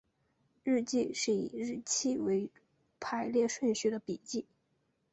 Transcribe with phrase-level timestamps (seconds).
[0.63, 2.49] 日记是以日期为
[2.99, 4.47] 排列顺序的笔记。